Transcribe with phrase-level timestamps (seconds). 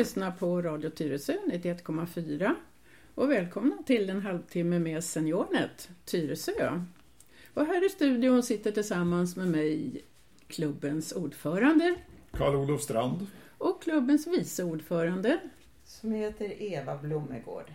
[0.00, 2.54] lyssnar på Radio Tyresö 91,4
[3.14, 6.82] och välkomna till en halvtimme med Seniornet Tyresö.
[7.54, 10.02] Och här i studion sitter tillsammans med mig
[10.46, 11.94] klubbens ordförande
[12.30, 13.26] Karl-Olof Strand.
[13.58, 15.40] och klubbens vice ordförande.
[15.84, 17.72] Som heter Eva Blomegård.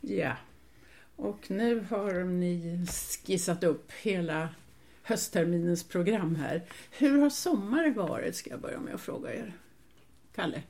[0.00, 0.36] Ja,
[1.16, 2.86] och nu har ni
[3.26, 4.48] skissat upp hela
[5.02, 6.62] höstterminens program här.
[6.90, 9.56] Hur har sommaren varit ska jag börja med att fråga er.
[10.34, 10.62] Kalle,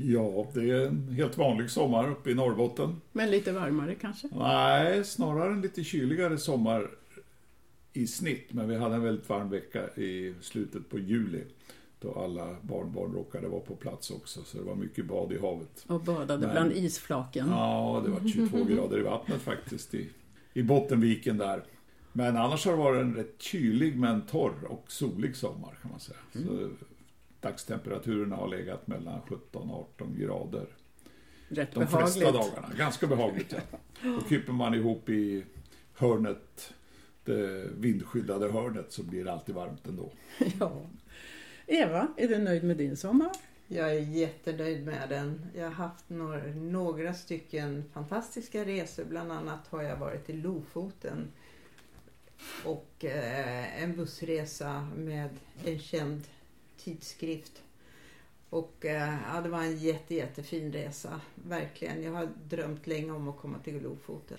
[0.00, 3.00] Ja, det är en helt vanlig sommar uppe i Norrbotten.
[3.12, 4.28] men lite varmare kanske?
[4.32, 6.90] Nej, snarare en lite kyligare sommar
[7.92, 8.52] i snitt.
[8.52, 11.44] Men vi hade en väldigt varm vecka i slutet på juli.
[12.00, 14.40] Då alla barnbarn råkade vara på plats också.
[14.44, 15.84] Så det var mycket bad i havet.
[15.86, 17.48] Och badade Men- bland isflaken.
[17.50, 20.08] Ja, det var 22 grader i vattnet faktiskt i,
[20.52, 21.64] i Bottenviken där.
[22.12, 26.00] Men annars har det varit en rätt kylig men torr och solig sommar kan man
[26.00, 26.18] säga.
[26.32, 26.68] Så
[27.40, 30.66] dagstemperaturerna har legat mellan 17 och 18 grader.
[31.48, 32.12] Rätt De behagligt.
[32.14, 32.68] flesta dagarna.
[32.78, 33.54] Ganska behagligt
[34.02, 34.16] ja.
[34.16, 35.44] Och kryper man ihop i
[35.94, 36.74] hörnet,
[37.24, 40.12] det vindskyddade hörnet, så blir det alltid varmt ändå.
[40.60, 40.80] Ja.
[41.66, 43.30] Eva, är du nöjd med din sommar?
[43.66, 45.46] Jag är jättenöjd med den.
[45.56, 49.04] Jag har haft några, några stycken fantastiska resor.
[49.04, 51.28] Bland annat har jag varit i Lofoten.
[52.64, 55.28] Och eh, en bussresa med
[55.64, 56.22] en känd
[56.92, 57.62] tidskrift.
[58.50, 61.20] Och eh, ja, det var en jätte, jättefin resa.
[61.34, 62.02] Verkligen.
[62.02, 64.38] Jag har drömt länge om att komma till Lofoten.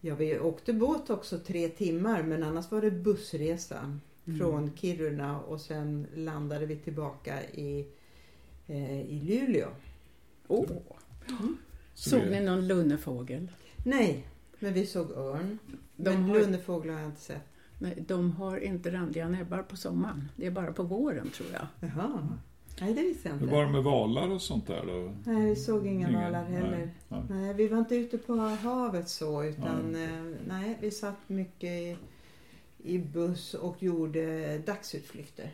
[0.00, 3.98] Ja, vi åkte båt också tre timmar men annars var det bussresa.
[4.38, 7.86] Från Kiruna och sen landade vi tillbaka i,
[8.66, 9.68] eh, i Luleå.
[10.48, 10.66] Åh.
[11.94, 13.48] Så Såg ni någon lunnefågel?
[13.84, 14.26] Nej,
[14.58, 15.58] men vi såg örn.
[15.96, 17.42] De men har- lunnefåglar har jag inte sett.
[17.82, 20.28] Nej, de har inte randiga näbbar på sommaren.
[20.36, 21.66] Det är bara på våren tror jag.
[21.90, 22.28] Jaha.
[22.80, 23.54] Nej, det visste jag Hur inte.
[23.54, 25.12] var det med valar och sånt där då?
[25.32, 26.76] Nej, vi såg inga Ingen- valar heller.
[26.76, 27.40] nej, nej.
[27.40, 31.96] Nej, vi var inte ute på havet så utan eh, nej, vi satt mycket i,
[32.84, 35.50] i buss och gjorde dagsutflykter.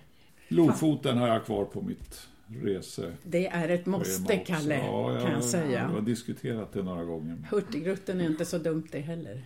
[0.48, 2.28] Lofoten har jag kvar på mitt
[2.64, 3.12] rese.
[3.24, 4.36] Det är ett måste.
[4.36, 5.80] Kalle, Ja, kan jag säga.
[5.80, 7.36] Jag har diskuterat det några gånger.
[7.50, 9.42] Hurtigruten är inte så dumt det heller.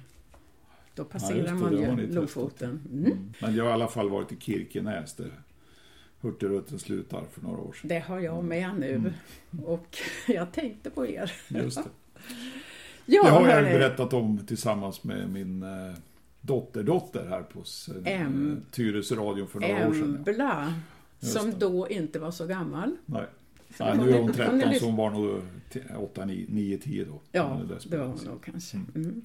[0.95, 2.13] Då passerar just det, man ju.
[2.13, 2.81] Lofoten.
[2.93, 3.05] Mm.
[3.05, 3.33] Mm.
[3.43, 5.31] Men jag har i alla fall varit i Kirkenäs där
[6.21, 7.89] Hurtigruten slutar för några år sedan.
[7.89, 8.95] Det har jag med nu.
[8.95, 9.13] Mm.
[9.65, 9.99] Och
[10.29, 11.33] jag tänkte på er.
[11.49, 11.85] Just det.
[13.07, 13.71] Ja, det har jag hörni.
[13.71, 15.95] berättat om tillsammans med min eh,
[16.41, 20.25] dotterdotter här på eh, Em- Tyresöradion för några år sedan.
[20.27, 20.75] Embla,
[21.21, 22.97] Just som då inte var så gammal.
[23.07, 23.27] Nej.
[23.81, 25.43] Nej, nu är hon hon är 13 lite- så hon var nog
[25.99, 27.21] 8, 9, 10 då.
[27.33, 27.61] Ja,
[27.91, 28.77] det var hon nog kanske.
[28.95, 29.23] Mm.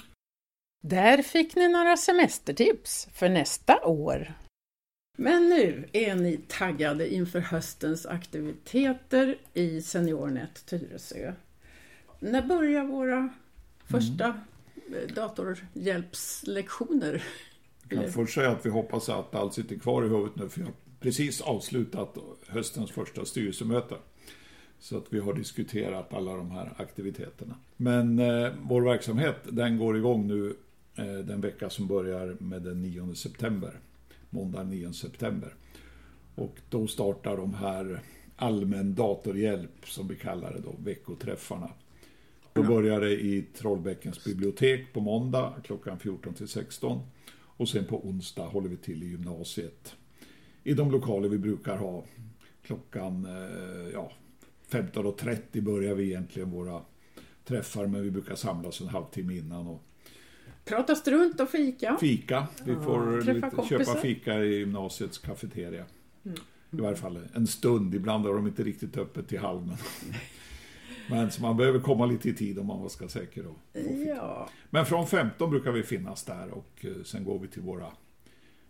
[0.94, 1.06] Mm.
[1.06, 4.34] Där fick ni några semestertips för nästa år.
[5.18, 11.34] Men nu är ni taggade inför höstens aktiviteter i SeniorNet Tyresö.
[12.20, 13.30] När börjar våra
[13.86, 14.34] första eh,
[15.16, 17.24] datorhjälpslektioner?
[17.90, 20.60] Jag kan först säga att vi hoppas att allt sitter kvar i huvudet nu för
[20.60, 22.18] jag har precis avslutat
[22.48, 23.96] höstens första styrelsemöte.
[24.80, 27.56] Så att vi har diskuterat alla de här aktiviteterna.
[27.78, 30.56] Men eh, vår verksamhet den går igång nu
[30.98, 33.80] Eh, den vecka som börjar med den 9 september.
[34.30, 35.54] Måndag 9 september.
[36.36, 38.02] Och då startar de här
[38.36, 41.70] allmän datorhjälp som vi kallar det då, veckoträffarna.
[42.54, 47.02] Då börjar det i Trollbäckens bibliotek på måndag klockan 14 till 16.
[47.34, 49.96] Och sen på onsdag håller vi till i gymnasiet.
[50.64, 52.04] I de lokaler vi brukar ha.
[52.64, 54.12] Klockan eh, ja,
[54.70, 56.82] 15.30 börjar vi egentligen våra
[57.46, 59.87] träffar men vi brukar samlas en halvtimme innan och
[60.68, 61.98] Prata strunt och fika.
[62.00, 62.48] fika.
[62.66, 65.86] Vi Ja, får träffa lite, köpa fika i gymnasiets kafeteria.
[66.26, 66.38] Mm.
[66.72, 67.96] I varje fall en stund.
[67.96, 69.68] Ibland har de inte riktigt öppet till halv.
[69.68, 69.78] Men,
[71.10, 73.46] men så man behöver komma lite i tid om man ska vara säker.
[73.48, 73.58] Och,
[74.08, 77.86] Ja, men från 15 brukar vi finnas där och eh, sen går vi till våra,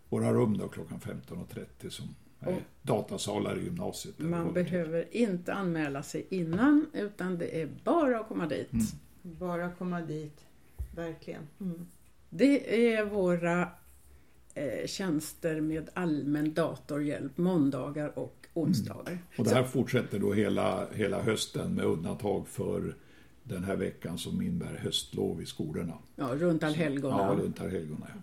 [0.08, 2.06] våra rum då klockan 15.30 som
[2.40, 4.18] är Och- datasalar i gymnasiet.
[4.18, 8.72] man behöver inte anmäla sig innan utan det är bara att komma dit.
[8.72, 8.86] Mm.
[9.22, 10.40] Bara komma dit.
[10.98, 11.42] Verkligen.
[11.60, 11.86] Mm.
[12.30, 13.68] Det är våra
[14.54, 19.18] eh, tjänster med allmän datorhjälp måndagar och onsdagar.
[19.38, 22.94] Och det här fortsätter då hela, hela hösten med undantag för
[23.42, 25.98] den här veckan som innebär höstlov i skolorna.
[26.16, 27.16] Ja, runt allhelgona.
[27.16, 28.06] Ja, runt helgona.
[28.14, 28.20] Ja.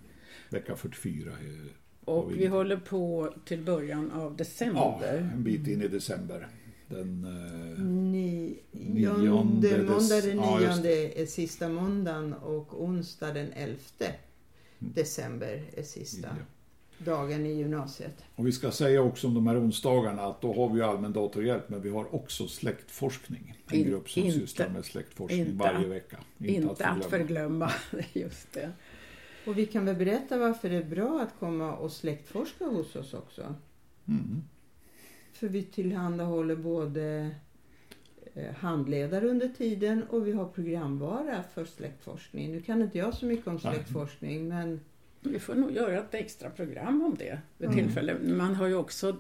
[0.50, 1.32] Vecka 44.
[1.32, 1.70] Är,
[2.06, 5.30] och vi håller på till början av ja, december.
[5.34, 6.48] en bit in i december.
[6.88, 14.14] Den, eh, Ni, Nionde måndag den ja, nionde är sista måndagen och onsdag den elfte
[14.80, 16.28] december är sista.
[16.28, 17.06] ja.
[17.06, 18.24] dagen i gymnasiet.
[18.36, 21.70] Och vi ska säga också om de här onsdagarna att då har vi allmän datorhjälp
[21.70, 23.58] men vi har också släktforskning.
[23.68, 26.18] En In, grupp som inte, sysslar med släktforskning inte, varje vecka.
[26.38, 27.72] Inte, inte att förglömma.
[28.14, 28.72] Just det.
[29.46, 33.14] Och vi kan väl berätta varför det är bra att komma och släktforska hos oss
[33.14, 33.56] också.
[34.08, 34.44] Mm.
[35.36, 37.32] För vi tillhandahåller både
[38.58, 42.52] handledare under tiden och vi har programvara för släktforskning.
[42.52, 44.80] Nu kan inte jag så mycket om släktforskning men
[45.20, 47.84] vi får nog göra ett extra program om det vid mm.
[47.84, 48.16] tillfälle.
[48.20, 49.18] Man har ju också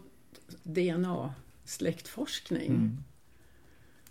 [0.63, 2.67] DNA-släktforskning.
[2.67, 2.97] Mm.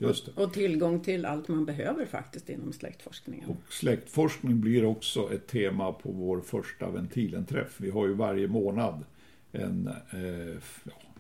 [0.01, 3.51] Och, och, tillgång till allt man behöver faktiskt inom släktforskningen.
[3.51, 7.81] Och släktforskning blir också ett tema på vår första ventilenträff.
[7.81, 9.05] Vi har ju varje månad
[9.53, 10.59] en eh,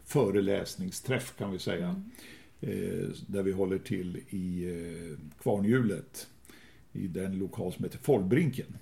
[0.05, 1.89] föreläsningsträff kan vi säga.
[1.89, 2.11] Mm.
[2.61, 6.29] Eh, där vi håller till i eh, Kvarnhjulet
[6.93, 8.77] i den lokal som heter Follbrinken.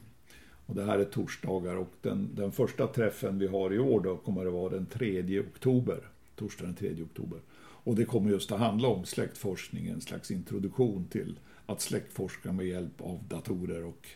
[0.67, 4.17] Och det här är torsdagar och den, den första träffen vi har i år då
[4.17, 6.09] kommer det vara den 3 oktober.
[6.37, 7.41] Torsdag den 3 oktober.
[7.85, 12.67] Och det kommer just att handla om släktforskning, en slags introduktion till att släktforska med
[12.67, 14.09] hjälp av datorer och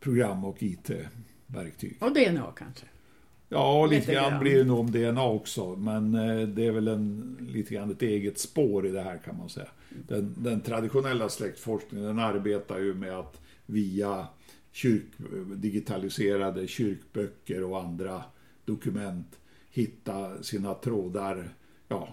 [0.00, 1.96] program och IT-verktyg.
[2.00, 2.86] Och DNA kanske?
[3.48, 5.76] Ja, lite grann blir det nog om DNA också.
[5.76, 9.38] Men eh, det är väl en, lite grann ett eget spår i det här kan
[9.38, 9.68] man säga.
[10.08, 14.26] Den, den traditionella släktforskningen den arbetar ju med att via
[14.72, 15.04] kyrk,
[15.56, 18.22] digitaliserade kyrkböcker och andra
[18.64, 19.38] dokument
[19.70, 21.48] hitta sina trådar
[21.88, 22.08] ja,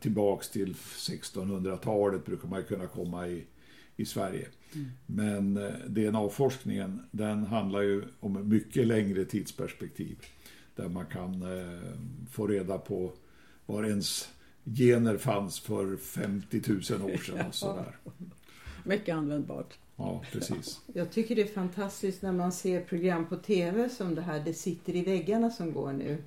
[0.00, 3.44] tillbaks till 1600-talet brukar man kunna komma i,
[3.96, 4.46] i Sverige.
[4.74, 4.90] Mm.
[5.06, 10.16] Men eh, DNA-forskningen den handlar ju om mycket längre tidsperspektiv.
[10.76, 11.98] Där man kan eh,
[12.30, 13.12] få reda på
[13.66, 14.28] var ens
[14.64, 17.96] gener fanns för 50 000 år sedan och sådär.
[18.84, 19.78] Mycket användbart.
[19.96, 20.80] Ja, precis.
[20.94, 24.54] Jag tycker det är fantastiskt när man ser program på tv som det här Det
[24.54, 26.22] sitter i väggarna som går nu.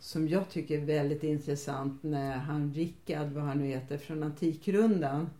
[0.00, 5.30] Som jag tycker är väldigt intressant när han Rickard, vad han nu heter, från Antikrundan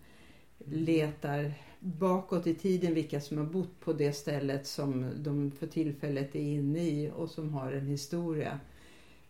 [0.59, 1.53] letar
[1.85, 6.41] bakåt i tiden vilka som har bott på det stället som de för tillfället är
[6.41, 8.61] inne i och som har en historia.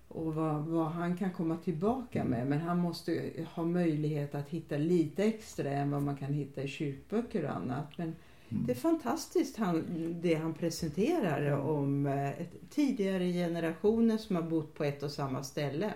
[0.09, 2.47] Och vad, vad han kan komma tillbaka med.
[2.47, 6.69] Men han måste ha möjlighet att hitta lite extra än vad man kan hitta i
[6.69, 7.99] kyrkböcker och annat.
[7.99, 8.15] Men
[8.49, 8.67] mm.
[8.67, 9.85] det är fantastiskt han,
[10.23, 15.95] det han presenterar om eh, tidigare generationer som har bott på ett och samma ställe.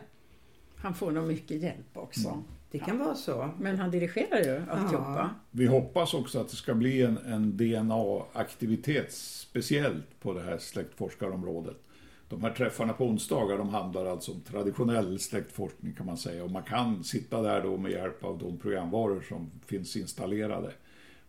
[0.76, 2.42] Han får nog mycket hjälp också.
[2.70, 3.04] Det kan ja.
[3.04, 3.50] vara så.
[3.58, 5.30] Men han dirigerar ju alltihopa.
[5.50, 11.76] Vi hoppas också att det ska bli en, en DNA-aktivitet speciellt på det här släktforskarområdet.
[12.28, 16.44] De här träffarna på onsdagar de handlar alltså om traditionell släktforskning kan man säga.
[16.44, 20.72] Och man kan sitta där då med hjälp av de programvaror som finns installerade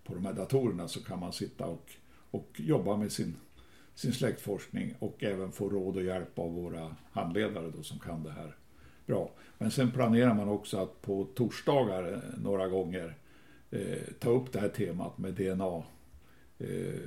[0.04, 1.92] på de här datorerna så kan man sitta och,
[2.32, 3.36] och jobba med sin,
[3.96, 8.32] sin släktforskning och även få råd och hjälp av våra handledare då som kan det
[8.32, 8.56] här
[9.10, 9.32] bra.
[9.58, 13.16] Men sen planerar man också att på torsdagar eh, några gånger
[13.72, 15.84] eh, ta upp det här temat med DNA
[16.60, 17.00] eh,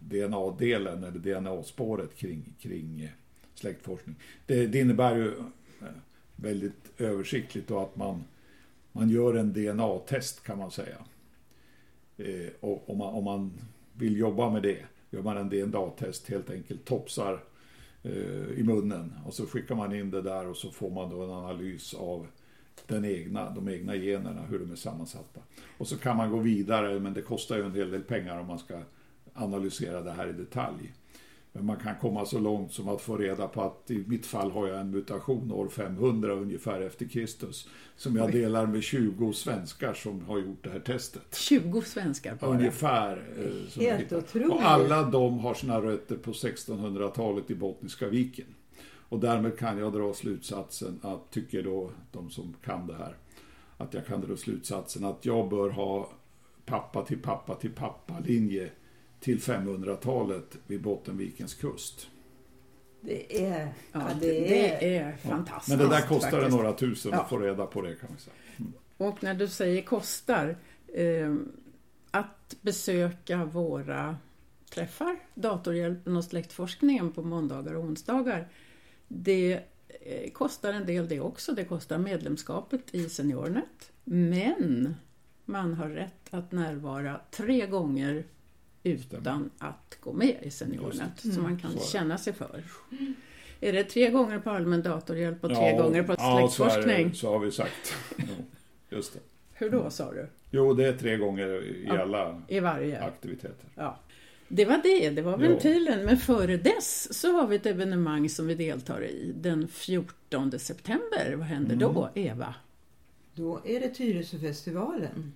[0.00, 3.10] DNA-delen eller DNA-spåret kring, kring eh,
[3.54, 4.16] släktforskning.
[4.46, 5.28] Det, det, innebär ju
[5.80, 5.86] eh,
[6.36, 8.24] väldigt översiktligt då att man,
[8.92, 10.96] man gör en DNA-test kan man säga.
[12.16, 13.52] Eh, och om man, om man
[13.92, 14.78] vill jobba med det
[15.10, 17.49] gör man en DNA-test helt enkelt, topsar Eh,
[18.02, 21.22] Eh, i munnen och så skickar man in det där och så får man då
[21.22, 22.26] en analys av
[22.86, 25.40] den egna, de egna generna, hur de är sammansatta.
[25.78, 28.46] Och så kan man gå vidare, men det kostar ju en hel del pengar om
[28.46, 28.82] man ska
[29.34, 30.92] analysera det här i detalj.
[31.52, 34.50] Men man kan komma så långt som att få reda på att i mitt fall
[34.50, 37.68] har jag en mutation år 500 ungefär efter Kristus.
[37.96, 41.34] Som jag delar med 20 svenskar som har gjort det här testet.
[41.34, 42.50] 20 svenskar bara?
[42.50, 43.24] Ungefär.
[43.38, 44.50] Eh, Helt otroligt.
[44.50, 48.46] Och alla de har sina rötter på 1600-talet i Bottniska viken.
[49.08, 53.16] Och därmed kan jag dra slutsatsen att, tycker då de som kan det här,
[53.76, 56.10] att jag kan dra slutsatsen att jag bör ha
[56.64, 58.70] pappa till pappa till pappa linje
[59.20, 62.08] till 500-talet vid Bottenvikens kust.
[63.00, 65.78] Det är, ja, det, det är, fantastiskt.
[65.78, 66.56] Men det där kostar faktiskt.
[66.56, 68.34] några tusen att få reda på det kan vi säga.
[68.56, 68.72] Mm.
[68.96, 70.56] Och när du säger kostar,
[70.94, 71.34] eh,
[72.10, 74.16] att besöka våra
[74.70, 78.48] träffar, Datorhjälpen och släktforskningen på måndagar och onsdagar,
[79.08, 79.60] det
[80.00, 81.52] eh, kostar en del det också.
[81.52, 83.92] Det kostar medlemskapet i SeniorNet.
[84.04, 84.94] Men
[85.44, 88.24] man har rätt att närvara tre gånger
[88.82, 91.36] utan att gå med i SeniorNet, mm.
[91.36, 92.62] så man kan känna sig för.
[93.60, 97.06] Är det tre gånger på allmän datorhjälp och tre ja, gånger på släktforskning?
[97.06, 97.94] Ja, så, så har vi sagt.
[98.90, 99.20] Just det.
[99.52, 100.26] Hur då, sa du?
[100.50, 103.00] Jo, det är tre gånger i ja, alla i varje.
[103.00, 103.68] aktiviteter.
[103.74, 103.98] Ja.
[104.48, 106.04] Det var det, det var ventilen.
[106.04, 111.34] Men före dess så har vi ett evenemang som vi deltar i den 14 september.
[111.36, 112.54] Vad händer då, Eva?
[113.34, 115.32] Då är det Tyresöfestivalen,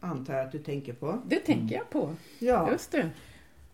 [0.00, 1.22] antar jag att du tänker på.
[1.26, 2.14] Det tänker jag på.
[2.38, 3.10] Ja, Just det.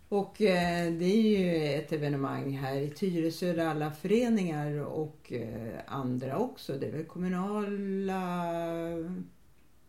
[0.09, 5.79] och eh, det är ju ett evenemang här i Tyresö där alla föreningar och eh,
[5.87, 8.23] andra också, det är väl kommunala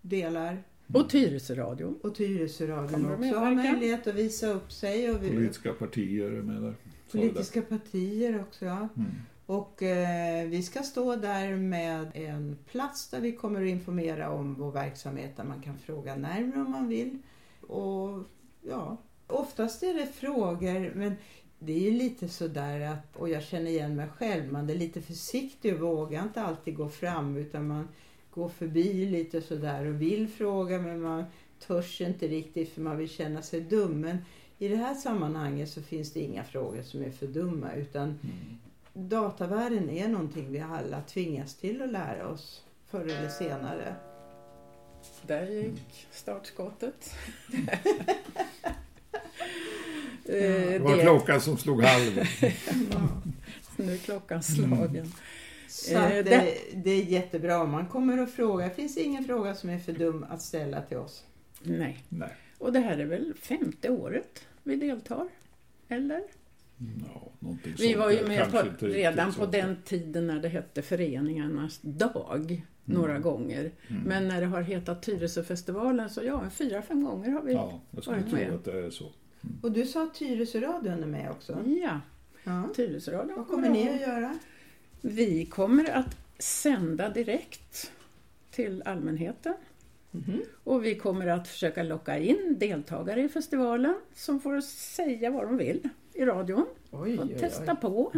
[0.01, 0.63] delar
[0.94, 2.00] Och Tyresöradion.
[2.04, 5.12] och Tyresöradion också har möjlighet att visa upp sig.
[5.12, 6.75] Och vi, Politiska partier är med där.
[7.12, 8.88] Politiska partier också, ja.
[8.98, 9.12] Mm.
[9.46, 14.56] Och eh, vi ska stå där med en plats där vi kommer att informera om
[14.56, 17.18] vår verksamhet där man kan fråga närmare om man vill.
[17.68, 18.24] Och
[18.62, 18.98] ja,
[19.28, 21.16] oftast är det frågor men
[21.60, 25.02] det är ju lite sådär att, och jag känner igen mig själv, man är lite
[25.02, 27.88] försiktig och vågar inte alltid gå fram utan man
[28.32, 31.24] går förbi lite sådär och vill fråga men man
[31.68, 34.02] törs inte riktigt för man vill känna sig dum.
[34.02, 34.18] Men
[34.58, 38.58] i det här sammanhanget så finns det inga frågor som är för dumma utan Mm
[38.96, 43.96] datavärlden är någonting vi alla tvingas till att lära oss förr eller senare.
[45.28, 47.16] Där gick startskottet.
[50.28, 52.20] Eh, Det var klockan som slog halv.
[53.78, 55.12] Nu är klockan slagen.
[55.68, 58.68] Så Eh, det- det, är jättebra om man kommer att fråga.
[58.68, 61.24] Det finns ingen fråga som är för dum att ställa till oss.
[61.64, 62.04] Nej.
[62.10, 62.30] Nej.
[62.58, 65.28] Och det här är väl femte året vi deltar?
[65.88, 66.24] Eller?
[66.77, 71.79] Ja, någonting Vi var ju med på, redan på den tiden när det hette Föreningarnas
[71.82, 73.72] dag några gånger.
[73.88, 74.03] Mm.
[74.03, 77.53] Men när det har hetat Tyresöfestivalen så ja, fyra, fem gånger har vi...
[77.53, 77.82] Ja.
[77.91, 78.53] Ja, varit tro med.
[78.53, 79.12] att det är så.
[79.62, 81.63] Och du sa att Tyresöradion är med också.
[81.65, 82.00] Ja.
[82.75, 84.39] Tyresöradion Vad kommer ni att göra?
[85.01, 87.91] Vi kommer att sända direkt
[88.51, 89.53] till allmänheten.
[90.12, 90.41] Mhm.
[90.63, 95.58] Och vi kommer att försöka locka in deltagare i festivalen som får säga vad de
[95.58, 97.77] vill i radion Oj, och oj, testa oj.
[97.81, 98.12] på.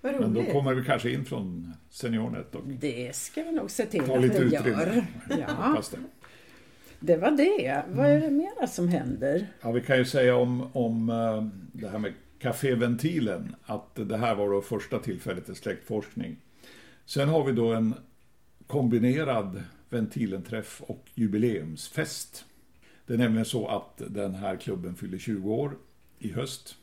[0.00, 0.52] Vad Men då roligt.
[0.52, 4.22] kommer vi kanske in från Seniornet och Det ska vi nog se till ta att
[4.22, 4.68] lite vi utrymme.
[4.70, 5.04] gör.
[5.38, 5.98] Ja, Hoppas det.
[7.00, 7.82] det var det.
[7.88, 9.46] Vad är det mera som händer?
[9.62, 14.34] Ja, vi kan ju säga om, om eh, det här med kaféventilen att det här
[14.34, 16.36] var då första tillfället till släktforskning.
[17.04, 17.94] Sen har vi då en
[18.66, 22.44] kombinerad ventilenträff och jubileumsfest.
[23.06, 25.76] Det är nämligen så att den här klubben fyller 20 år
[26.18, 26.76] i höst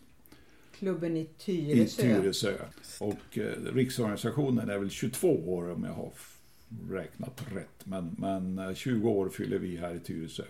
[0.80, 2.02] Klubben i i Tyresö.
[2.02, 2.54] Tyresö.
[3.00, 6.12] Och eh, riksorganisationen är väl 22 år om jag har
[6.90, 7.86] räknat rätt.
[7.86, 10.44] Men, men eh, 20 år fyller vi här i Tyresö.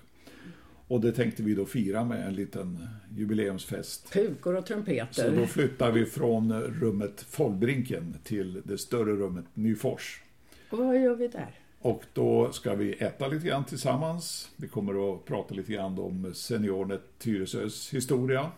[0.88, 4.14] Och det tänkte vi då fira med en liten jubileumsfest.
[4.14, 5.38] Pukor och Så trumpeter.
[5.38, 10.24] då flyttar vi från eh, rummet Follbrinken till det större rummet Nyfors.
[10.70, 11.60] Och vad gör vi där?
[11.80, 14.50] Och då ska vi äta lite grann tillsammans.
[14.56, 18.52] Vi kommer att prata lite grann om Seniornet Tyresös historia.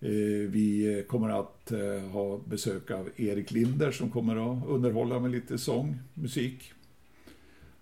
[0.00, 0.10] Eh,
[0.50, 5.58] Vi kommer att eh, ha besök av Erik Linder som kommer att underhålla med lite
[5.58, 6.72] sång, musik.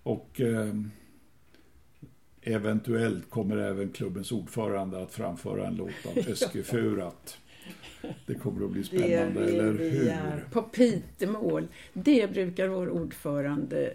[0.03, 0.75] Och eh,
[2.43, 7.39] eventuellt kommer även klubbens ordförande att framföra en låt av Öske Furat.
[8.27, 10.07] Det kommer att bli spännande, vill eller vi hur?
[10.07, 10.41] gärna.
[10.53, 11.69] På Pitemål.
[11.93, 13.95] Det brukar vår ordförande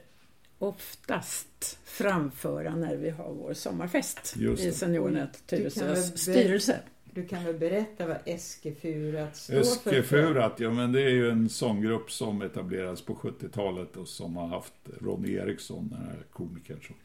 [0.60, 4.72] oftast framföra när vi har vår sommarfest i det.
[4.74, 6.80] Seniornet Tyresös styrelse.
[7.14, 10.02] Du kan väl berätta vad Eskefurat står Öske för?
[10.02, 14.48] Furat, ja men det är ju en sånggrupp som etablerades på 70-talet och som har
[14.48, 16.96] haft Ronny Eriksson, den här komikern, som,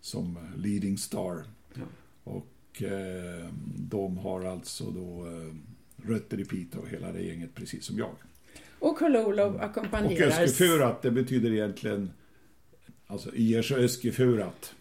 [0.00, 1.44] som leading star.
[1.74, 1.82] Ja.
[2.24, 5.54] Och eh, de har alltså då eh,
[6.10, 8.14] rötter i Piteå, hela det gänget, precis som jag.
[8.78, 10.42] Och Karl-Olof Och ackompanjerar...
[10.42, 12.10] Öskefurat, det betyder egentligen,
[13.06, 14.74] alltså Iersö Öskefurat.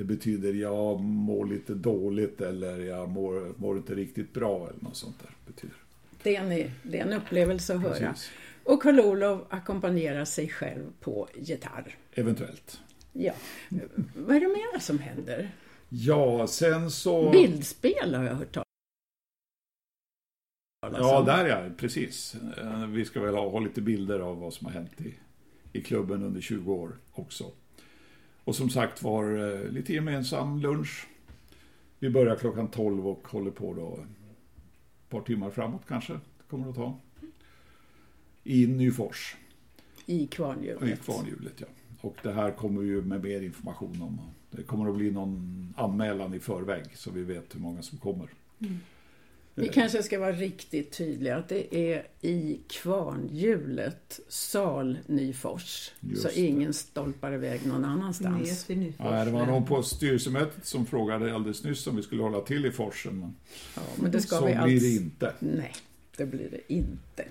[0.00, 4.96] Det betyder jag mår lite dåligt eller jag mår, mår inte riktigt bra eller något
[4.96, 5.30] sånt där.
[5.46, 5.76] Betyder.
[6.22, 7.92] Det är, en, det är en upplevelse att höra.
[8.12, 8.30] Precis.
[8.64, 11.96] Och Karl-Olof ackompanjerar sig själv på gitarr.
[12.14, 12.80] Eventuellt.
[13.12, 13.32] Ja.
[14.16, 15.50] Vad är det mera som händer?
[15.88, 17.30] Ja, sen så...
[17.30, 18.66] Bildspel har jag hört talas
[20.98, 21.26] Ja, om.
[21.26, 22.36] där ja, precis.
[22.58, 25.14] Eh, Vi ska väl ha, ha lite bilder av vad som har hänt i,
[25.72, 27.52] i klubben under 20 år också.
[28.44, 31.06] Och som sagt var, eh, lite gemensam lunch.
[31.98, 33.98] Vi börjar klockan 12 och håller på då
[35.04, 36.12] ett par timmar framåt kanske.
[36.12, 36.98] Det kommer att ta.
[38.44, 39.36] I Nyfors,
[40.06, 41.04] I i kvarnhjulet.
[41.04, 41.66] Kvarnhjulet ja.
[42.00, 44.20] Och det här kommer vi ju med mer information om.
[44.50, 48.28] Det kommer att bli någon anmälan i förväg så vi vet hur många som kommer.
[48.58, 48.78] Mm.
[49.60, 55.90] Vi kanske ska vara riktigt tydliga att det är i kvarnhjulet Sal-Nyfors.
[56.00, 56.40] Så Just det.
[56.40, 58.68] ingen stolpar iväg någon annanstans.
[58.68, 59.06] Nyfors.
[59.10, 62.66] Nej, det var någon på styrelsemötet som frågade alldeles nyss om vi skulle hålla till
[62.66, 63.20] i Forsen.
[63.20, 63.34] Men
[63.74, 64.82] Ja, men det ska så vi blir alls...
[64.82, 65.34] det inte.
[65.38, 65.72] Nej,
[66.16, 67.24] det blir det inte.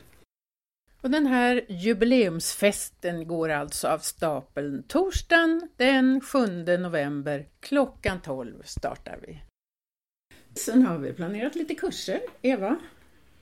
[1.01, 6.39] Och den här jubileumsfesten går alltså av stapeln torsdagen den 7
[6.77, 7.48] november.
[7.59, 9.39] Klockan 12 startar vi.
[10.53, 12.22] Sen har vi planerat lite kurser.
[12.41, 12.79] Eva,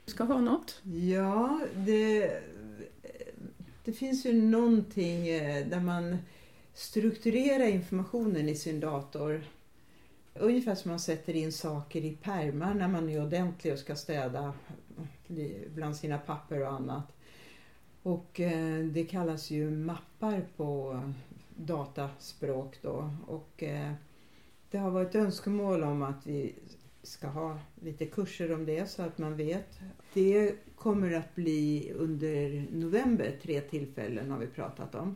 [0.05, 0.81] du ska ha något?
[0.83, 2.31] Ja, det,
[3.85, 6.17] det finns ju någonting eh, där man
[6.73, 9.43] strukturerar informationen i sin dator.
[10.33, 14.53] Ungefär som man sätter in saker i pärmar när man är ordentlig och ska städa
[15.73, 17.13] bland sina papper och annat.
[18.03, 21.01] Och eh, det kallas ju mappar på
[21.55, 23.11] dataspråk då.
[23.27, 23.91] Och eh,
[24.71, 26.55] det har varit önskemål om att vi
[27.07, 29.79] ska ha lite kurser om det så att man vet.
[30.13, 35.15] Det kommer att bli under november, tre tillfällen har vi pratat om.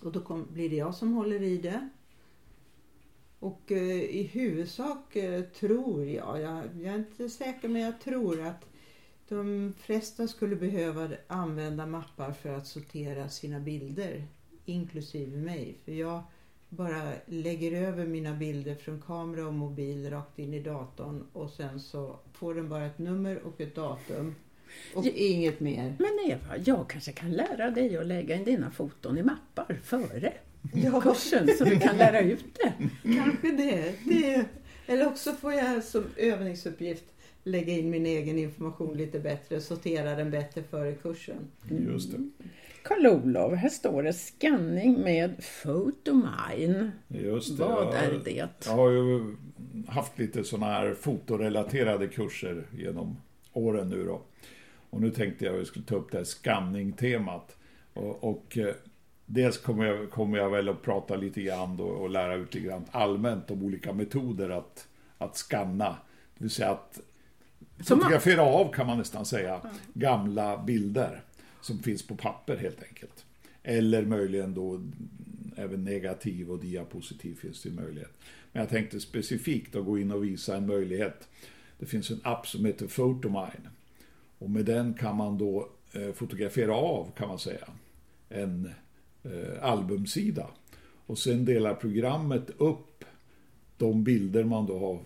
[0.00, 1.88] Och då kom, blir det jag som håller i det.
[3.38, 8.40] Och eh, i huvudsak eh, tror jag, jag, jag är inte säker men jag tror
[8.40, 8.68] att
[9.28, 14.26] de flesta skulle behöva använda mappar för att sortera sina bilder,
[14.64, 15.78] inklusive mig.
[15.84, 16.22] För jag
[16.76, 21.80] bara lägger över mina bilder från kamera och mobil rakt in i datorn och sen
[21.80, 24.34] så får den bara ett nummer och ett datum
[24.94, 25.10] och Ja.
[25.14, 25.96] inget mer.
[25.98, 30.32] Men Eva, jag kanske kan lära dig att lägga in dina foton i mappar före
[30.74, 32.72] Ja, kursen så du kan lära ut det.
[33.16, 33.94] kanske det.
[34.04, 34.44] det.
[34.86, 37.04] Eller också får jag som övningsuppgift
[37.44, 41.36] lägga in min egen information lite bättre, sortera den bättre före kursen.
[41.70, 42.35] Just det.
[42.88, 46.90] Karl-Olov, här står det scanning med Photomine.
[47.08, 47.64] Just det.
[47.64, 48.48] Vad Jag- är det?
[48.66, 49.36] Jag har ju
[49.88, 53.16] haft lite sådana här fotorelaterade kurser genom
[53.52, 54.20] åren nu då.
[54.90, 57.56] Och nu tänkte jag att jag skulle ta upp det här scanning-temat.
[57.94, 58.74] Och, och eh,
[59.26, 62.66] dels kommer jag, kommer jag väl att prata lite grann då och lära ut lite
[62.66, 64.88] grann allmänt om olika metoder att,
[65.18, 65.96] att scanna.
[66.38, 67.00] Det vill säga att
[67.88, 69.60] fotografera av kan man nästan säga
[69.94, 71.22] gamla bilder
[71.66, 73.24] som finns på papper helt enkelt.
[73.62, 74.80] Eller möjligen då
[75.56, 78.12] även negativ och diapositiv finns det möjlighet.
[78.52, 81.28] Men jag tänkte specifikt att gå in och visa en möjlighet.
[81.78, 83.68] Det finns en app som heter Photomine.
[84.38, 87.68] Och med den kan man då eh, fotografera av, kan man säga,
[88.28, 88.70] en
[89.22, 90.46] eh, albumsida.
[91.06, 93.04] Och sen delar programmet upp
[93.76, 95.00] de bilder man då har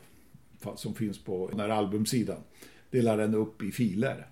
[0.77, 2.41] som finns på den här albumsidan.
[2.91, 4.27] Delar den upp i filer.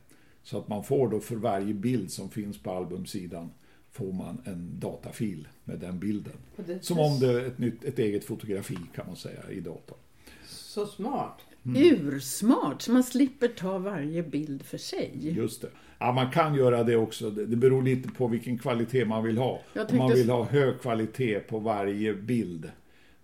[0.49, 3.51] Så att man får då för varje bild som finns på albumsidan
[3.93, 6.33] får man en datafil med den bilden.
[6.81, 9.99] Som om det är ett, nytt, ett eget fotografi kan man säga i datorn.
[10.47, 11.41] Så smart.
[11.77, 15.13] Ursmart, så man slipper ta varje bild för sig.
[15.21, 15.69] Just det.
[15.99, 17.31] Ja, man kan göra det också.
[17.31, 19.61] Det beror lite på vilken kvalitet man vill ha.
[19.73, 22.71] Jag Om man tänkte- vill ha hög kvalitet på varje bild,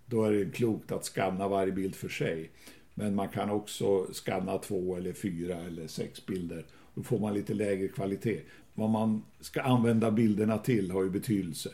[0.05, 2.49] då är det klokt att scanna varje bild för sig.
[2.93, 6.65] Men man kan också scanna två eller fyra eller sex bilder.
[6.95, 8.41] Då får man lite lägre kvalitet.
[8.73, 11.69] Vad man ska använda bilderna till har ju betydelse.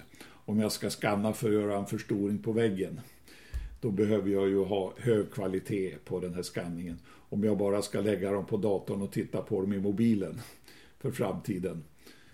[0.45, 3.01] Om jag ska scanna för att göra en förstoring på väggen,
[3.81, 6.99] då behöver jag ju ha hög kvalitet på den här skanningen.
[7.29, 10.41] Om jag bara ska lägga dem på datorn och titta på dem i mobilen
[10.99, 11.83] för framtiden.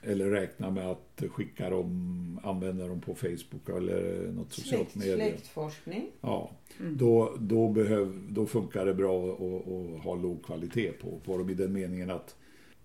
[0.03, 5.15] Eller räkna med att skicka dem, använda dem på Facebook eller något socialt Släkt, medie.
[5.15, 6.11] släktforskning.
[6.21, 11.37] Ja, då, då, behöv, då funkar det bra att, att ha låg kvalitet på, på
[11.37, 12.35] dem i den meningen att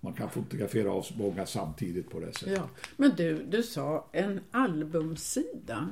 [0.05, 2.57] man kan fotografera av många samtidigt på det sättet.
[2.57, 2.69] Ja.
[2.97, 5.89] Men du, du sa en albumsida.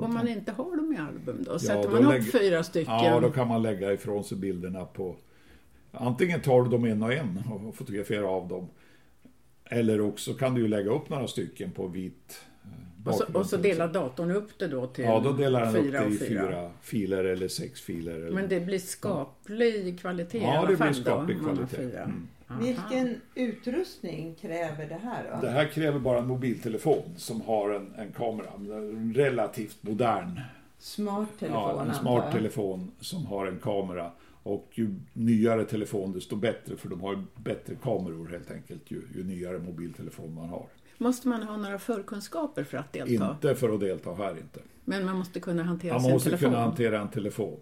[0.00, 1.58] Om man inte har dem i album då?
[1.58, 2.94] Sätter då man upp lägger- fyra stycken?
[2.94, 5.16] Ja, då kan man lägga ifrån sig bilderna på...
[5.92, 8.68] Antingen tar du dem en och en och fotograferar av dem.
[9.64, 13.46] Eller också kan du ju lägga upp några stycken på vit eh, och, så, och
[13.46, 16.12] så delar datorn upp det då till Ja, då delar den upp fyra det och
[16.12, 16.46] i fyra.
[16.46, 18.12] fyra filer eller sex filer.
[18.14, 18.30] Eller...
[18.30, 21.40] Men det blir skaplig kvalitet i Ja, alla det blir fall skaplig då?
[21.40, 21.90] om man har kvalitet.
[21.92, 22.02] fyra.
[22.02, 22.28] Mm.
[22.52, 22.60] Aha.
[22.60, 25.46] Vilken utrustning kräver det här då?
[25.46, 28.46] Det här kräver bara en mobiltelefon som har en, en kamera.
[28.56, 30.40] En relativt modern
[30.78, 34.10] Smart telefon ja, en smart telefon som har en kamera.
[34.42, 39.24] Och ju nyare telefon desto bättre för de har bättre kameror helt enkelt ju, ju
[39.24, 40.66] nyare mobiltelefon man har.
[40.98, 43.30] Måste man ha några förkunskaper för att delta?
[43.32, 44.60] Inte för att delta här inte.
[44.84, 46.50] Men man måste kunna hantera Man sin måste telefon?
[46.50, 47.58] kunna hantera en telefon.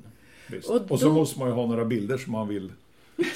[0.50, 0.70] Visst.
[0.70, 2.72] Och Och, så då- måste man ju ha några bilder som man vill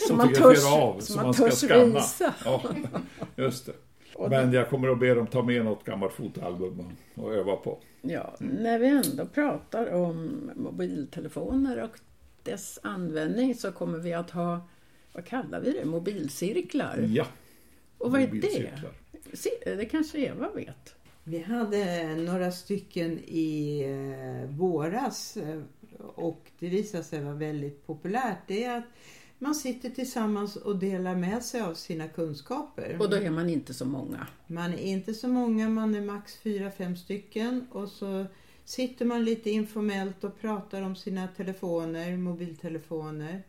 [0.09, 1.01] som man törs, av.
[1.01, 2.35] som man man ska visa.
[2.45, 2.63] Ja,
[3.37, 3.73] just det.
[4.31, 7.79] Men jag kommer att be dem ta med något gammalt fotoalbum och- öva på.
[8.03, 11.99] Ja, när vi ändå pratar om mobiltelefoner och
[12.43, 14.69] dess användning så kommer vi att ha
[15.13, 17.09] vad kallar vi det, mobilcirklar.
[17.09, 17.27] Ja,
[17.99, 18.71] Och vad är det?
[19.77, 20.95] Det kanske Eva vet?
[21.25, 25.61] Vi hade några stycken i eh, våras eh,
[26.15, 28.39] och det visade sig vara väldigt populärt.
[28.47, 28.85] Det är att
[29.45, 32.97] man sitter tillsammans och delar med sig av sina kunskaper.
[33.01, 34.27] Och då är man inte så många.
[34.47, 38.27] Man är inte så många, man är max fyra, fem stycken och så
[38.65, 43.43] sitter man lite informellt och pratar om sina telefoner, mobiltelefoner,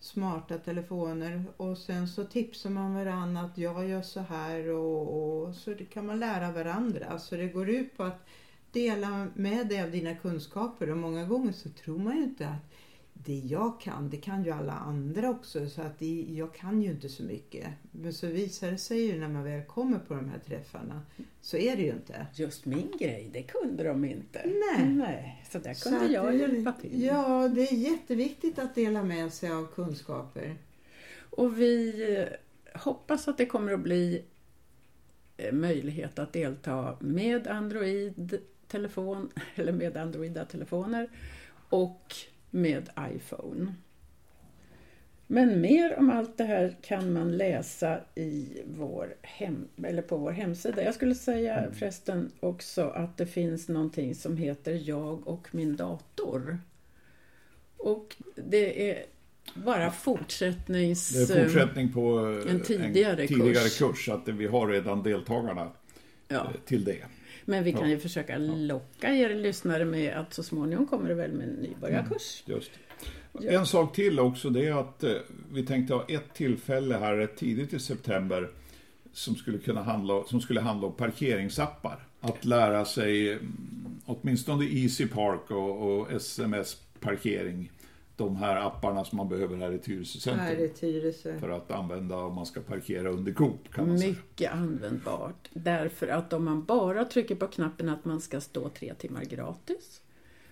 [0.00, 5.54] smarta telefoner och sen så tipsar man varandra att jag gör så här och, och
[5.54, 7.18] så kan man lära varandra.
[7.18, 8.26] Så det går ut på att
[8.72, 12.71] dela med dig av dina kunskaper och många gånger så tror man ju inte att
[13.24, 16.90] det jag kan, det kan ju alla andra också så att det, jag kan ju
[16.90, 17.66] inte så mycket.
[17.90, 21.02] Men så visar det sig ju när man väl kommer på de här träffarna
[21.40, 22.26] så är det ju inte.
[22.34, 24.42] Just min grej, det kunde de inte.
[24.76, 24.88] Nej.
[24.88, 27.02] Nej så där Så kunde att jag det- hjälpa till.
[27.02, 30.54] Ja, det är jätteviktigt att dela med sig av kunskaper.
[31.30, 32.26] Och vi eh,
[32.80, 34.22] hoppas att det kommer att bli
[35.36, 41.08] eh, möjlighet att delta med Android-telefon eller med Androida-telefoner
[41.68, 42.14] och
[42.54, 43.74] med iPhone.
[45.26, 50.30] Men mer om allt det här kan man läsa i vår hem, eller på vår
[50.30, 50.84] hemsida.
[50.84, 56.58] Jag skulle säga förresten också att det finns någonting som heter Jag och min dator.
[57.76, 59.04] Och det är
[59.54, 61.26] bara fortsättnings...
[61.28, 63.78] Det är fortsättning på eh, En tidigare tidigare kurs.
[63.78, 64.08] kurs.
[64.08, 65.70] att vi har redan deltagarna
[66.28, 66.34] Ja.
[66.36, 67.04] eh, till det.
[67.44, 71.32] Men vi kan ju försöka locka er lyssnare med att så småningom kommer det väl
[71.32, 72.42] med en nybörjarkurs.
[72.46, 72.70] Just.
[73.32, 73.50] Ja.
[73.50, 75.12] En sak till också, det är att eh,
[75.52, 78.50] vi tänkte ha ett tillfälle här rätt tidigt i september
[79.12, 82.06] som skulle kunna handla, som skulle handla om parkeringsappar.
[82.20, 87.70] Att lära sig mm, åtminstone Easy Park och, och SMS-parkering.
[88.16, 90.64] De här apparna som man behöver här i Tyresö Här centrum.
[90.64, 91.38] i Tyresö.
[91.38, 94.10] För att använda om man ska parkera under Coop kan man säga.
[94.10, 95.48] Mycket användbart.
[95.52, 100.00] Därför att om man bara trycker på knappen att man ska stå tre timmar gratis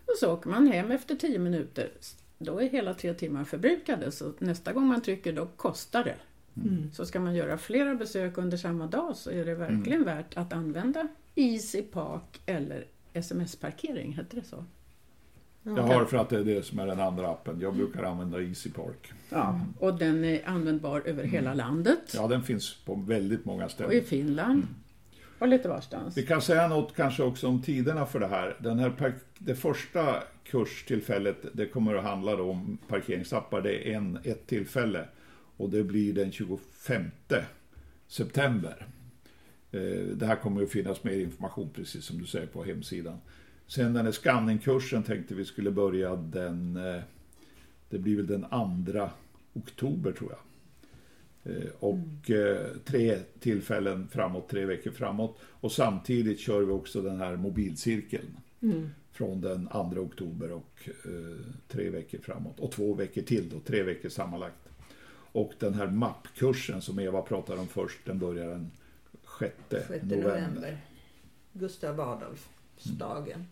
[0.06, 1.90] och så åker man hem efter tio minuter.
[2.38, 6.16] Då är hela tre timmar förbrukade så nästa gång man trycker då kostar det.
[6.56, 6.92] Mm.
[6.92, 10.52] Så ska man göra flera besök under samma dag så är det verkligen värt att
[10.52, 14.64] använda Easy Park eller SMS-parkering, heter det så?
[15.62, 17.60] Jag har för att det är det som är den andra appen.
[17.60, 19.12] Jag brukar använda Easy Park.
[19.30, 22.12] Ja, och den är användbar över hela landet.
[22.14, 24.04] Ja, den finns på väldigt många Och i ställen.
[24.04, 24.66] Finland.
[25.38, 26.16] Och lite varstans.
[26.16, 28.56] Vi kan säga något kanske också om tiderna för det här.
[28.58, 33.60] Den här det första kurstillfället, det kommer att handla om parkeringsappar.
[33.60, 35.08] Det är en, ett tillfälle.
[35.56, 37.04] Och det blir den 25
[38.08, 38.86] september.
[39.72, 39.80] Eh,
[40.14, 43.18] Det här kommer att finnas mer information, precis som du säger, på hemsidan.
[43.70, 46.76] Sen den här skanningkursen tänkte vi skulle börja den...
[46.76, 47.02] eh,
[47.88, 48.44] Det blir väl den
[48.84, 49.10] 2
[49.52, 50.40] oktober, tror jag.
[51.56, 55.38] Eh, Och eh, tre tillfällen framåt, tre veckor framåt.
[55.42, 58.36] Och samtidigt kör vi också den här mobilcirkeln.
[58.62, 58.90] Mm.
[59.12, 60.88] Från den 2 oktober och
[61.68, 62.60] tre veckor framåt.
[62.60, 64.68] Och två veckor till då, tre veckor sammanlagt.
[65.32, 68.70] Och den här mappkursen som Eva pratade om först, den börjar den
[69.38, 70.16] 6, 6 november.
[70.28, 70.78] november.
[71.52, 73.46] Gustav Adolfsdagen.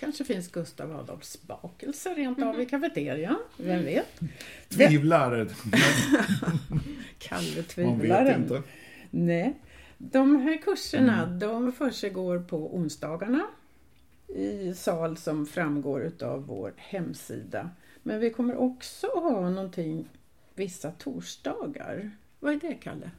[0.00, 3.38] Kanske finns Gustav Adolfs bakelse rent av i kafeterian.
[3.56, 4.20] Vem vet?
[4.68, 5.30] Tvivlar,
[7.18, 8.42] Kalle man vet tvivlaren.
[8.42, 8.62] inte.
[9.10, 9.54] Nej.
[9.98, 13.46] De här kurserna de försiggår på onsdagarna
[14.28, 17.70] i sal som framgår utav vår hemsida.
[18.02, 20.08] Men vi kommer också att ha någonting
[20.54, 22.10] vissa torsdagar.
[22.40, 23.10] Vad är det, Kalle?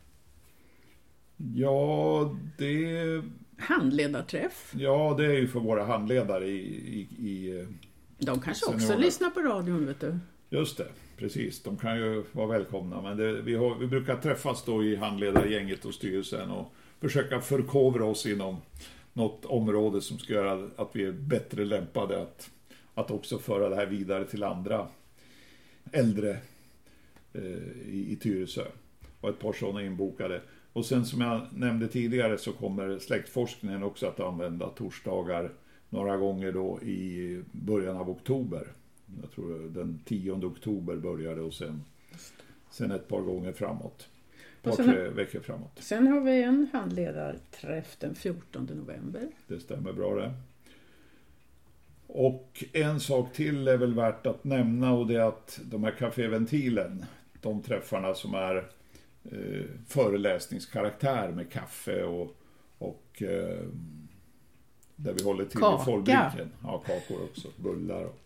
[1.56, 3.24] Ja, det,
[3.60, 4.74] Handledarträff.
[4.78, 7.68] ja, det är ju för våra handledare i, i, i eh,
[8.18, 9.06] De kanske också Seniorer.
[9.06, 10.20] lyssnar på radion, vet du.
[10.50, 11.64] Just det, precis.
[11.64, 13.02] De kan ju vara välkomna.
[13.02, 18.06] Men det, vi, har, vi brukar träffas då i handledargänget och styrelsen och försöka förkovra
[18.06, 18.58] oss inom
[19.14, 22.50] något område som ska göra att vi är bättre lämpade att,
[22.94, 24.88] att också föra det här vidare till andra
[25.92, 26.38] äldre
[27.34, 27.42] eh,
[27.88, 28.66] i, i Tyresö.
[29.22, 30.42] Och ett par sådana inbokade.
[30.74, 35.52] Och sen som jag nämnde tidigare så kommer släktforskningen också att använda torsdagar
[35.90, 38.68] några gånger då i början av oktober.
[39.22, 41.84] Jag tror den 10 oktober började och sen,
[42.70, 44.08] sen ett par gånger framåt.
[44.64, 45.72] Par, sen- tre veckor framåt.
[45.80, 49.28] Sen har vi en handledarträff den 14 november.
[49.48, 50.34] Det stämmer bra det.
[52.08, 55.92] Och en sak till är väl värt att nämna och det är att de här
[55.92, 57.06] kaféventilen,
[57.42, 58.68] de träffarna som är
[59.24, 62.36] eh, föreläsningskaraktär med kaffe och,
[62.78, 63.66] och eh,
[64.96, 65.82] där vi håller till Kaka.
[65.82, 66.52] i folkdrinken.
[66.64, 68.06] Ja, kakor också, bullar.
[68.06, 68.20] Och,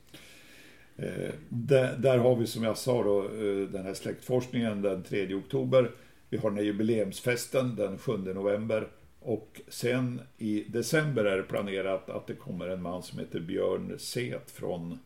[0.95, 5.33] Eh, där, där, har vi som jag sa då eh, den här släktforskningen den 3
[5.33, 5.91] oktober.
[6.29, 8.87] Vi har den här jubileumsfesten den 7 november.
[9.19, 13.99] Och sen i december är det planerat att det kommer en man som heter Björn
[13.99, 14.99] Set från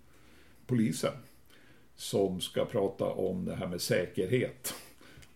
[0.65, 1.13] polisen.
[1.95, 4.73] Som ska prata om det här med säkerhet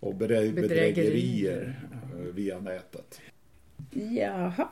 [0.02, 1.80] och bedrägerier, bedrägerier
[2.14, 3.22] eh, via nätet.
[3.92, 4.70] Jaha.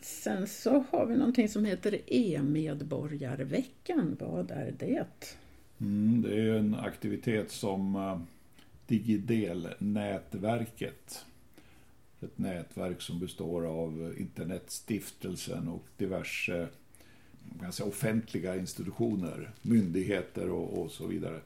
[0.00, 4.16] Sen så har vi någonting som heter e-medborgarveckan.
[4.20, 5.06] Vad är det?
[5.80, 8.20] Mm, det är en aktivitet som uh,
[8.86, 11.24] Digidel-nätverket
[12.24, 16.68] ett nätverk som består av Internetstiftelsen och diverse
[17.60, 21.40] ganska offentliga institutioner, myndigheter och, och, så vidare.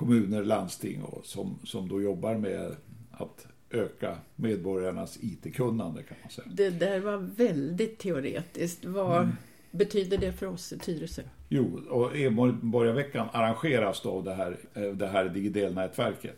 [0.00, 2.76] Kommuner, landsting och, som, som då jobbar med
[3.10, 6.48] att öka medborgarnas IT-kunnande kan man säga.
[6.50, 8.84] Det där var väldigt teoretiskt.
[8.84, 9.36] Vad mm.
[9.70, 11.22] betyder det för oss i Tyresö?
[11.48, 16.36] Jo, och E-borgarveckan arrangeras då av det här, eh, det här Digidel-nätverket.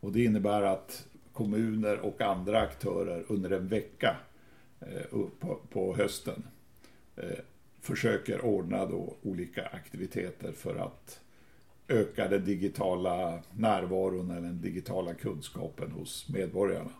[0.00, 4.16] Och det innebär att kommuner och andra aktörer under en vecka
[4.80, 6.42] eh, på, på hösten
[7.16, 7.38] eh,
[7.80, 11.21] försöker ordna då olika aktiviteter för att
[11.88, 16.90] öka den digitala närvaron eller den digitala kunskapen hos medborgarna.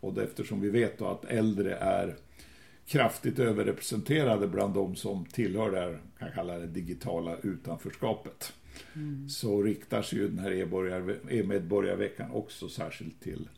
[0.00, 2.16] Och eftersom vi vet då att äldre är
[2.86, 8.52] kraftigt överrepresenterade bland de som tillhör det här, kan kalla det digitala utanförskapet.
[8.94, 9.28] Mm.
[9.28, 10.50] Så riktar sig ju den här
[11.30, 13.48] e-medborgarveckan också särskilt till,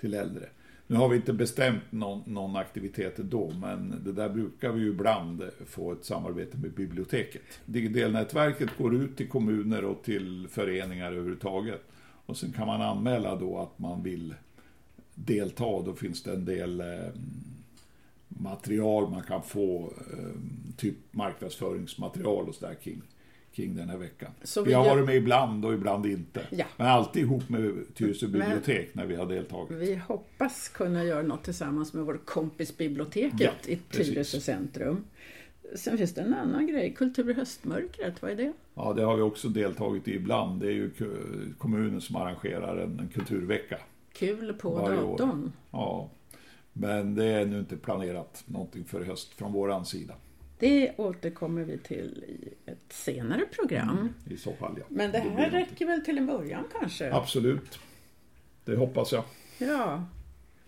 [0.00, 0.48] till äldre.
[0.86, 4.88] Nu har vi inte bestämt någon, någon aktivitet då, men det där brukar vi ju
[4.88, 7.42] ibland få ett samarbete med biblioteket.
[7.66, 11.82] Digidelnätverket går ut till kommuner och till föreningar överhuvudtaget.
[12.26, 14.34] Och sen kan man anmäla då att man vill
[15.14, 15.82] delta.
[15.82, 16.86] Då finns det en del eh,
[18.28, 20.40] material man kan få, eh,
[20.76, 23.02] typ marknadsföringsmaterial och sådär kring
[23.54, 24.30] kring den här veckan.
[24.42, 26.46] Så vi, vi har varit med ibland och ibland inte.
[26.50, 26.64] Ja.
[26.76, 29.78] Men alltid ihop med Tyresö bibliotek Men när vi har deltagit.
[29.78, 35.04] Vi hoppas kunna göra något tillsammans med vår kompis biblioteket ja, i Tyresö centrum.
[35.74, 38.52] Sen finns det en annan grej, Kultur i höstmörkret, vad är det?
[38.74, 40.60] Ja, det har vi också deltagit i ibland.
[40.60, 40.90] Det är ju
[41.58, 43.78] kommunen som arrangerar en, en kulturvecka.
[44.12, 45.52] Kul på datorn.
[45.70, 46.10] Ja,
[46.72, 50.14] men det är ännu inte planerat någonting för höst från våran sida.
[50.64, 53.98] Det återkommer vi till i ett senare program.
[53.98, 54.84] Mm, I så fall, ja.
[54.88, 57.12] Men det här det räcker väl till en början kanske?
[57.12, 57.78] Absolut.
[58.64, 59.24] Det hoppas jag.
[59.58, 60.04] Ja.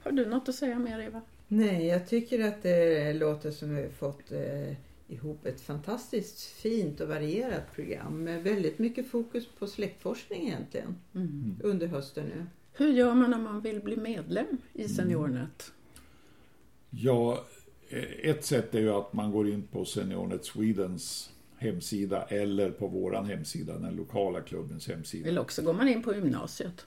[0.02, 1.20] Har du något att säga mer, Eva?
[1.48, 4.76] Nej, jag tycker att det låter som vi har fått eh,
[5.08, 11.56] ihop ett fantastiskt fint och varierat program med väldigt mycket fokus på släktforskning egentligen mm.
[11.62, 12.46] under hösten nu.
[12.72, 15.72] Hur gör man om man vill bli medlem i SeniorNet?
[16.90, 17.44] Ja,
[18.22, 23.26] ett sätt är ju att man går in på SeniorNet Swedens hemsida eller på våran
[23.26, 25.28] hemsida, den lokala klubbens hemsida.
[25.28, 26.86] Eller också går man in på gymnasiet.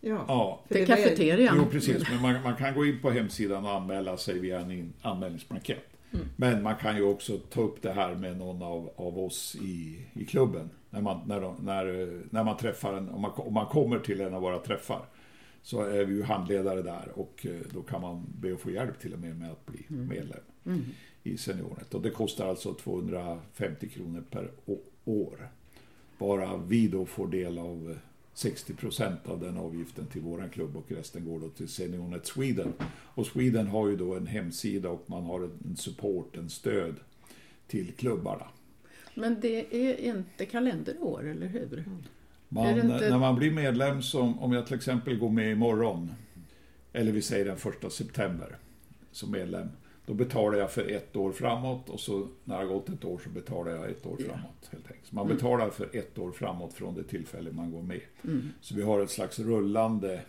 [0.00, 0.64] Ja, ja.
[0.68, 1.56] Till kafeterian.
[1.58, 2.08] Jo, precis.
[2.10, 5.86] Men man, man, kan gå in på hemsidan och anmäla sig via en anmälningsblankett.
[6.12, 6.26] Mm.
[6.36, 10.06] Men man kan ju också ta upp det här med någon av, av oss i,
[10.12, 10.70] i klubben.
[10.90, 14.20] När man, när, de, när, när man träffar en, om man, om man kommer till
[14.20, 15.00] en av våra träffar
[15.62, 19.00] så är vi ju handledare där och eh, då kan man be att få hjälp
[19.00, 20.08] till och med med att bli mm.
[20.08, 20.84] medlem mm.
[21.22, 21.94] i SeniorNet.
[21.94, 24.50] Och det kostar alltså 250 kronor per
[25.04, 25.48] år.
[26.18, 27.98] Bara vi då får del av
[28.34, 32.72] 60 procent av den avgiften till våran klubb och resten går då till SeniorNet Sweden.
[33.14, 36.94] Och Sweden har ju då en hemsida och man har en support, en stöd
[37.66, 38.46] till klubbarna.
[39.14, 41.72] Men det är inte kalenderår, eller hur?
[41.72, 42.02] Mm.
[42.52, 43.10] Man, inte...
[43.10, 46.12] När man blir medlem, som, om jag till exempel går med imorgon,
[46.92, 48.56] eller vi säger den första september
[49.12, 49.68] som medlem,
[50.06, 53.20] då betalar jag för ett år framåt och så när det har gått ett år
[53.24, 54.32] så betalar jag ett år yeah.
[54.32, 54.68] framåt.
[54.70, 55.06] Helt enkelt.
[55.06, 55.36] Så man mm.
[55.36, 58.00] betalar för ett år framåt från det tillfälle man går med.
[58.24, 58.48] Mm.
[58.60, 60.20] Så vi har ett slags rullande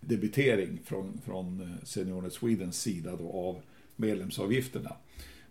[0.00, 3.60] debitering från, från Seniornet Swedens sida då av
[3.96, 4.92] medlemsavgifterna.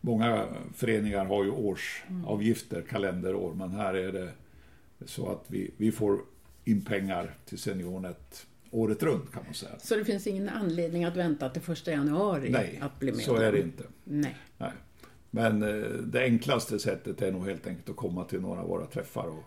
[0.01, 4.29] Många föreningar har ju årsavgifter, kalenderår, men här är det
[5.05, 6.21] så att vi, vi får
[6.63, 9.79] in pengar till SeniorNet året runt kan man säga.
[9.79, 13.25] Så det finns ingen anledning att vänta till första januari Nej, att bli medlem?
[13.25, 13.83] så är det inte.
[14.03, 14.37] Nej.
[14.57, 14.71] Nej.
[15.31, 18.85] Men eh, det enklaste sättet är nog helt enkelt att komma till några av våra
[18.85, 19.43] träffar och,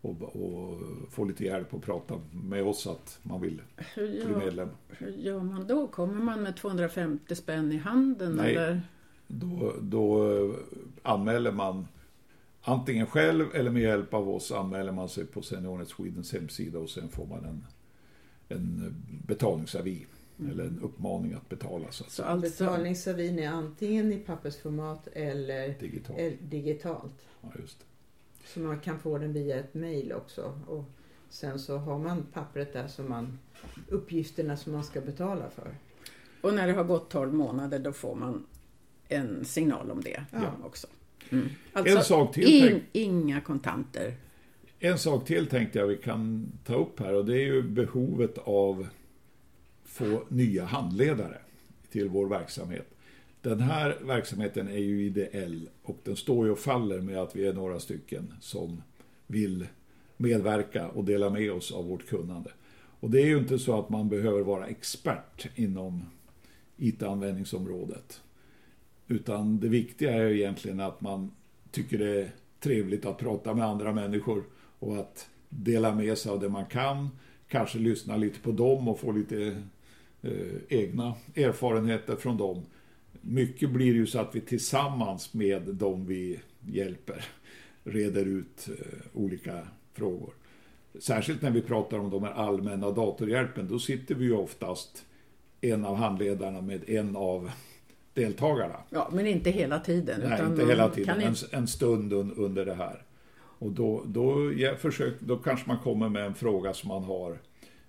[0.00, 0.78] och, och
[1.10, 3.62] få lite hjälp och prata med oss att man vill
[3.94, 4.68] hur bli medlem.
[4.88, 5.86] Hur gör man då?
[5.86, 8.32] Kommer man med 250 spänn i handen?
[8.32, 8.82] Nej, eller?
[9.26, 10.54] Då, då eh,
[11.02, 11.86] anmäler man
[12.68, 16.90] antingen själv eller med hjälp av oss anmäler man sig på SeniorNet Swedens hemsida och
[16.90, 17.66] sen får man en,
[18.48, 18.94] en
[19.26, 20.06] betalningsavi.
[20.38, 20.50] Mm.
[20.50, 21.90] Eller en uppmaning att betala.
[21.90, 22.64] Så, så alltså...
[22.64, 26.18] Betalningsavin är antingen i pappersformat eller digitalt.
[26.40, 27.14] digitalt.
[27.42, 27.84] Ja, just det.
[28.48, 30.60] Så man kan få den via ett mejl också.
[30.66, 30.84] Och
[31.28, 33.38] sen så har man pappret där som man,
[33.88, 35.74] uppgifterna som man ska betala för.
[36.40, 38.46] Och när det har gått 12 månader då får man
[39.08, 40.52] en signal om det Ja.
[40.64, 40.86] också.
[41.30, 41.48] Mm.
[41.72, 44.14] Alltså, En sak till, in, tänk- inga kontanter.
[44.80, 48.38] En sak till tänkte jag vi kan ta upp här och det är ju behovet
[48.38, 48.86] av
[49.84, 51.38] få nya handledare
[51.90, 52.94] till vår verksamhet.
[53.42, 57.46] Den här verksamheten är ju ideell och den står ju och faller med att vi
[57.46, 58.82] är några stycken som
[59.26, 59.66] vill
[60.16, 62.50] medverka och dela med oss av vårt kunnande.
[63.00, 66.04] Och det är ju inte så att man behöver vara expert inom
[66.76, 68.20] IT-användningsområdet.
[69.08, 71.30] Utan det viktiga är egentligen att man
[71.70, 74.44] tycker det är trevligt att prata med andra människor
[74.78, 77.08] och att dela med sig av det man kan.
[77.48, 79.62] Kanske lyssna lite på dem och få lite
[80.22, 82.62] eh, egna erfarenheter från dem.
[83.20, 87.24] Mycket blir ju så att vi tillsammans med dem vi hjälper
[87.84, 90.30] reder ut eh, olika frågor.
[90.98, 95.04] Särskilt när vi pratar om de här allmänna datorhjälpen, då sitter vi ju oftast
[95.60, 97.50] en av handledarna med en av
[98.18, 98.76] deltagarna.
[98.90, 100.20] Ja, men inte hela tiden.
[100.24, 101.20] Nej, inte hela tiden.
[101.20, 103.02] En, en stund un, under det här.
[103.58, 107.38] Och då, då, jag försök, då kanske man kommer med en fråga som man har.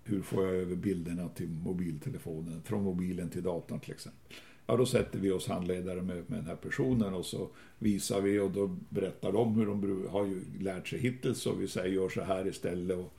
[0.04, 4.36] Hur får jag över bilderna till mobiltelefonen, från mobilen till datorn till exempel.
[4.65, 8.39] Ja, då sätter vi oss handledare med, med den här personen och så visar vi
[8.39, 12.10] och då berättar de hur de har ju lärt sig hittills och vi säger gör
[12.10, 13.13] så här istället och,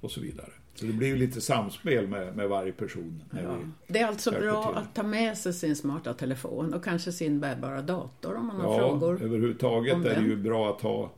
[0.00, 0.52] och så vidare.
[0.76, 3.22] Så det blir ju lite samspel med, med varje person.
[3.30, 3.54] När Ja.
[3.86, 4.78] vi, Det är alltså bra till.
[4.78, 8.72] att ta med sig sin smarta telefon och kanske sin bärbara dator om man har
[8.72, 9.22] Ja, frågor.
[9.22, 11.10] överhuvudtaget om är det ju bra att ha,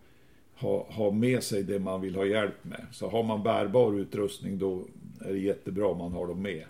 [0.54, 2.86] ha, ha med sig det man vill ha hjälp med.
[2.92, 4.82] Så har man bärbar utrustning då
[5.20, 6.64] är det jättebra om man har dem med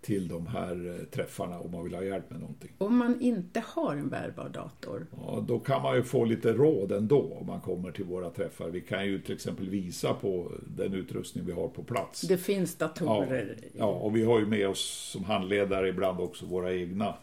[0.00, 2.70] till de här eh, träffarna om man vill ha hjälp med någonting.
[2.78, 5.06] Om man inte har en bärbar dator.
[5.16, 8.68] Ja, då kan man ju få lite råd ändå om man kommer till våra träffar.
[8.70, 12.20] Vi kan ju till exempel visa på den utrustning vi har på plats.
[12.20, 13.58] Det finns datorer.
[13.62, 17.14] i- Ja, och vi har ju med oss som handledare ibland också våra egna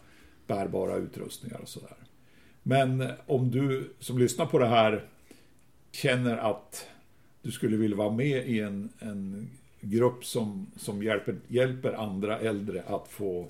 [0.46, 1.96] bärbara utrustningar och sådär.
[2.62, 5.04] Men eh, om du som lyssnar på det här
[5.92, 6.86] känner att
[7.42, 12.82] du skulle vilja vara med i en, en grupp som, som hjälper, hjälper andra äldre
[12.86, 13.48] att få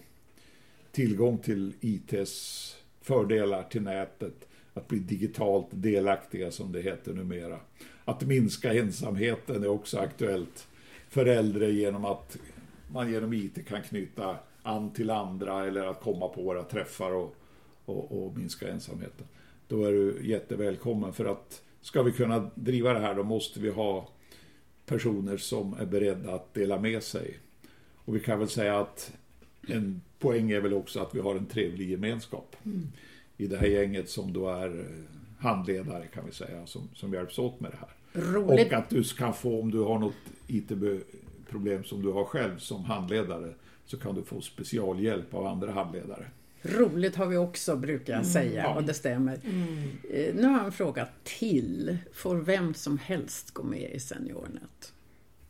[0.93, 7.59] tillgång till ITs fördelar till nätet, att bli digitalt delaktiga som det heter numera.
[8.05, 10.69] Att minska ensamheten är också aktuellt
[11.09, 12.39] för äldre genom att
[12.93, 17.37] man genom IT kan knyta an till andra eller att komma på våra träffar och,
[17.85, 19.27] och, och minska ensamheten.
[19.69, 23.71] Då är du jättevälkommen för att ska vi kunna driva det här då måste vi
[23.71, 24.09] ha
[24.89, 27.39] personer som är beredda att dela med sig.
[27.95, 29.13] Och vi kan väl säga att
[29.69, 32.57] en poäng är väl också att vi har en trevlig gemenskap
[33.37, 34.87] i det här gänget som då är
[35.39, 38.33] handledare kan vi säga som, som hjälps åt med det här.
[38.33, 38.67] Roligt.
[38.67, 40.15] Och att du kan få, om du har något
[40.47, 43.55] IT-problem som du har själv som handledare,
[43.87, 46.27] så kan du få specialhjälp av andra handledare.
[46.63, 48.75] Roligt har vi också, brukar jag säga, Ja.
[48.75, 49.35] och det stämmer.
[50.11, 51.99] Eh, Nu har jag en fråga till.
[52.13, 54.93] Får vem som helst gå med i SeniorNet?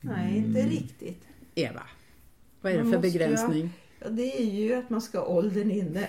[0.00, 1.22] Nej, inte riktigt.
[1.54, 1.82] Eva,
[2.60, 3.70] vad är det Man för måste ju ha- begränsning?
[4.00, 6.08] Ja, det är ju att man ska ha åldern inne.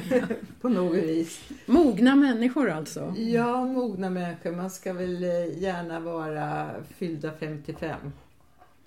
[0.60, 1.48] på något vis.
[1.66, 3.14] Mogna människor alltså?
[3.18, 4.52] Ja, mogna människor.
[4.52, 8.12] Man ska väl eh, gärna vara fyllda 55.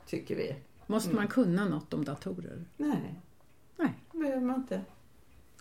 [0.07, 0.55] Tycker vi.
[0.87, 2.65] Måste man kunna något om datorer?
[2.77, 3.15] Nej,
[3.77, 3.93] Nej.
[4.11, 4.81] det behöver man inte.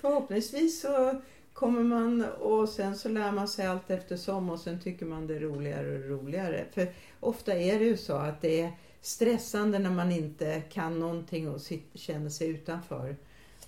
[0.01, 1.21] Förhoppningsvis så
[1.53, 5.37] kommer man och sen så lär man sig allt eftersom och sen tycker man det
[5.37, 6.65] är roligare och roligare.
[6.73, 11.49] För ofta är det ju så att det är stressande när man inte kan någonting
[11.49, 11.61] och
[11.95, 13.17] känner sig utanför.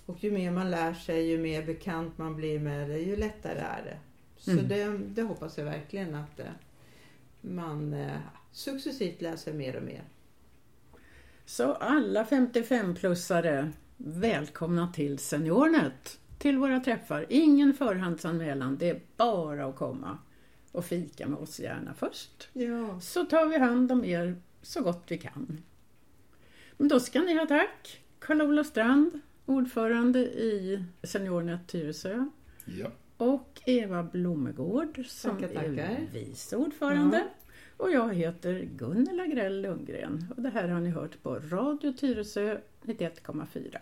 [0.05, 3.59] Och ju mer man lär sig, ju mer bekant man blir med det, ju lättare
[3.59, 3.97] är det.
[4.37, 4.67] Så Mm.
[4.67, 6.45] det, det hoppas jag verkligen att eh,
[7.41, 8.17] man eh,
[8.51, 10.03] successivt lär sig mer och mer.
[11.45, 17.25] Så alla 55-plussare, välkomna till SeniorNet, till våra träffar.
[17.29, 20.17] Ingen förhandsanmälan, det är bara att komma
[20.71, 22.49] och fika med oss gärna först.
[22.53, 22.99] Ja.
[23.01, 25.63] Så tar vi hand om er så gott vi kan.
[26.77, 32.25] Men då ska ni ha tack, Karl-Olof Strand, ordförande i SeniorNet Tyresö
[32.65, 32.87] Ja.
[33.17, 35.69] och Eva Blomegård som Tackar, tackar.
[35.69, 37.23] är vice ordförande.
[37.77, 42.57] Och jag heter Gunnel Agrell Lundgren och det här har ni hört på Radio Tyresö
[42.83, 43.77] 91,4.